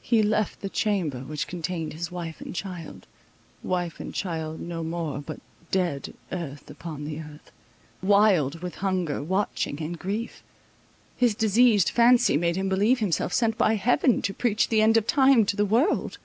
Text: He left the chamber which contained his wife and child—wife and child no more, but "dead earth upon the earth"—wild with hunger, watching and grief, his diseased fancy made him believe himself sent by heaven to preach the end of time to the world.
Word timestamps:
He 0.00 0.20
left 0.20 0.62
the 0.62 0.68
chamber 0.68 1.20
which 1.20 1.46
contained 1.46 1.92
his 1.92 2.10
wife 2.10 2.40
and 2.40 2.52
child—wife 2.52 4.00
and 4.00 4.12
child 4.12 4.60
no 4.60 4.82
more, 4.82 5.20
but 5.20 5.38
"dead 5.70 6.12
earth 6.32 6.68
upon 6.68 7.04
the 7.04 7.20
earth"—wild 7.20 8.62
with 8.62 8.74
hunger, 8.74 9.22
watching 9.22 9.80
and 9.80 9.96
grief, 9.96 10.42
his 11.16 11.36
diseased 11.36 11.88
fancy 11.90 12.36
made 12.36 12.56
him 12.56 12.68
believe 12.68 12.98
himself 12.98 13.32
sent 13.32 13.56
by 13.56 13.76
heaven 13.76 14.20
to 14.22 14.34
preach 14.34 14.70
the 14.70 14.82
end 14.82 14.96
of 14.96 15.06
time 15.06 15.46
to 15.46 15.54
the 15.54 15.64
world. 15.64 16.18